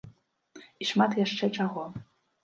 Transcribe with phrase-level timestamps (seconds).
[0.83, 1.83] І шмат яшчэ чаго.